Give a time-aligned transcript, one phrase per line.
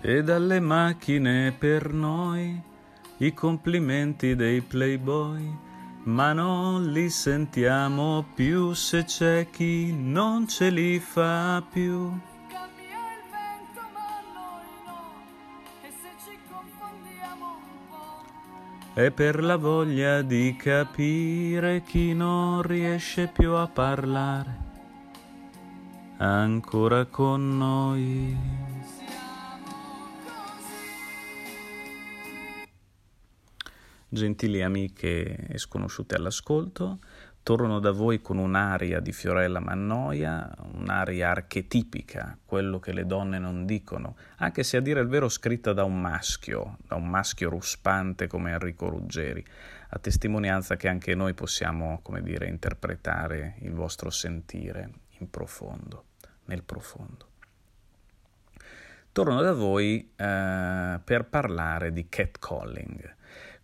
[0.00, 2.60] e dalle macchine per noi
[3.18, 5.56] i complimenti dei playboy,
[6.04, 12.10] ma non li sentiamo più se c'è chi non ce li fa più.
[12.48, 15.00] Cambia il vento ma noi no
[15.82, 23.26] E se ci confondiamo un po' E per la voglia di capire chi non riesce
[23.26, 24.66] più a parlare
[26.18, 28.36] ancora con noi.
[34.10, 37.00] Gentili amiche e sconosciute all'ascolto,
[37.42, 43.66] torno da voi con un'aria di Fiorella Mannoia, un'aria archetipica, quello che le donne non
[43.66, 48.26] dicono, anche se a dire il vero scritta da un maschio, da un maschio ruspante
[48.26, 49.44] come Enrico Ruggeri,
[49.90, 56.04] a testimonianza che anche noi possiamo, come dire, interpretare il vostro sentire in profondo,
[56.46, 57.26] nel profondo.
[59.12, 63.16] Torno da voi eh, per parlare di catcalling.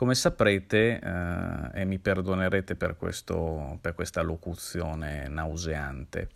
[0.00, 6.30] Come saprete, eh, e mi perdonerete per, questo, per questa locuzione nauseante,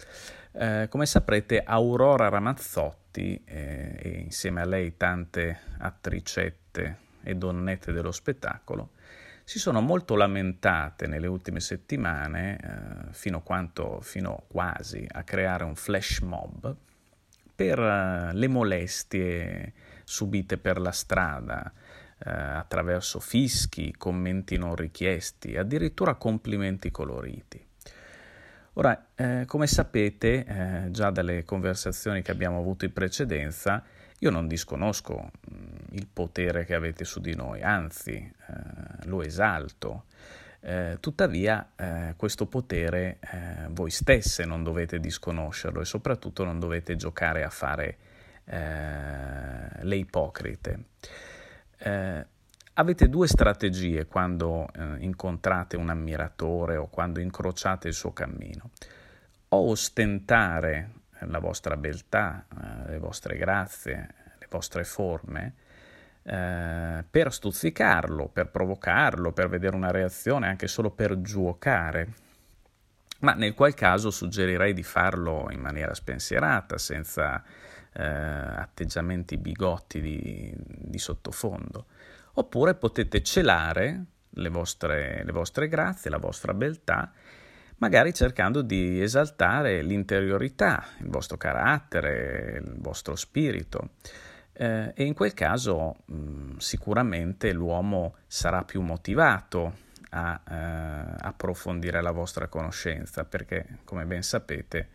[0.53, 8.13] eh, come saprete Aurora Ramazzotti eh, e insieme a lei tante attricette e donnette dello
[8.13, 8.91] spettacolo
[9.45, 15.75] si sono molto lamentate nelle ultime settimane, eh, fino, quanto, fino quasi a creare un
[15.75, 16.77] flash mob,
[17.55, 19.73] per eh, le molestie
[20.05, 21.73] subite per la strada,
[22.19, 27.65] eh, attraverso fischi, commenti non richiesti, addirittura complimenti coloriti.
[28.75, 33.85] Ora, eh, come sapete, eh, già dalle conversazioni che abbiamo avuto in precedenza,
[34.19, 39.23] io non disconosco mh, mm, il potere che avete su di noi, anzi eh, lo
[39.23, 40.05] esalto.
[40.61, 46.97] Eh, tuttavia eh, questo potere eh, voi stesse non dovete disconoscerlo e soprattutto non dovete
[46.97, 47.99] giocare a fare
[48.47, 50.85] le ipocrite.
[51.79, 52.27] Eh,
[52.75, 58.71] avete due strategie quando eh, incontrate un ammiratore o quando incrociate il suo cammino.
[59.49, 60.91] O ostentare
[61.21, 64.09] la vostra beltà, eh, le vostre grazie,
[64.39, 65.55] le vostre forme,
[66.23, 72.09] eh, per stuzzicarlo, per provocarlo, per vedere una reazione, anche solo per giuocare.
[73.21, 77.43] Ma nel qual caso suggerirei di farlo in maniera spensierata, senza
[77.95, 81.87] eh, atteggiamenti bigotti di, di, sottofondo.
[82.35, 87.13] Oppure potete celare le vostre, le vostre grazie, la vostra beltà,
[87.79, 93.91] magari cercando di esaltare l'interiorità, il vostro carattere, il vostro spirito.
[94.53, 102.13] Eh, e in quel caso mh, sicuramente l'uomo sarà più motivato a eh, approfondire la
[102.13, 104.89] vostra conoscenza perché come ben sapete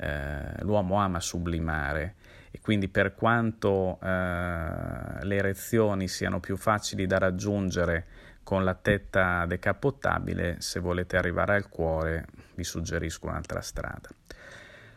[0.00, 2.14] eh, l'uomo ama sublimare
[2.50, 8.06] e quindi per quanto eh, le erezioni siano più facili da raggiungere
[8.42, 14.08] con la tetta decapottabile, se volete arrivare al cuore vi suggerisco un'altra strada.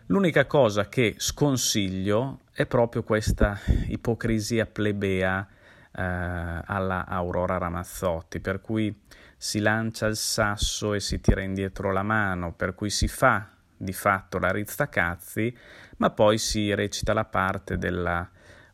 [0.08, 9.02] L'unica cosa che sconsiglio è proprio questa ipocrisia plebea eh, alla Aurora Ramazzotti, per cui
[9.38, 13.50] si lancia il sasso e si tira indietro la mano, per cui si fa
[13.83, 15.55] di fatto la rizzacazzi,
[15.97, 18.29] ma poi si recita la parte della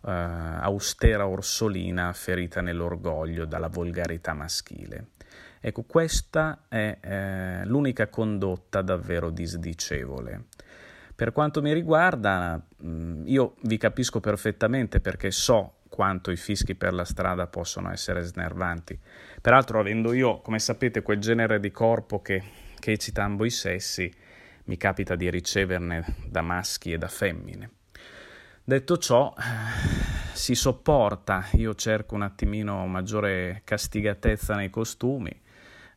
[0.05, 5.07] eh, austera orsolina ferita nell'orgoglio dalla volgarità maschile.
[5.61, 10.45] Ecco, questa è eh, l'unica condotta davvero disdicevole.
[11.13, 16.93] Per quanto mi riguarda, mm, io vi capisco perfettamente perché so quanto i fischi per
[16.93, 18.97] la strada possono essere snervanti.
[19.41, 22.41] Peraltro, avendo io, come sapete, quel genere di corpo che,
[22.79, 24.09] che eccita ambo i sessi,
[24.69, 27.71] mi capita di riceverne da maschi e da femmine.
[28.63, 29.33] Detto ciò,
[30.31, 35.31] si sopporta, io cerco un attimino maggiore castigatezza nei costumi,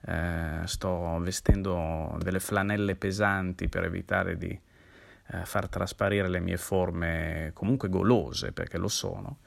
[0.06, 7.50] eh, sto vestendo delle flanelle pesanti per evitare di eh, far trasparire le mie forme
[7.52, 9.40] comunque golose, perché lo sono,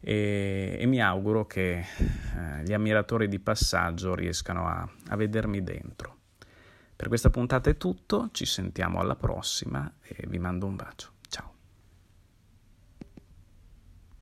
[0.00, 1.84] e, e mi auguro che eh,
[2.64, 6.22] gli ammiratori di passaggio riescano a, a vedermi dentro.
[6.96, 11.13] Per questa puntata è tutto, ci sentiamo alla prossima e vi mando un bacio.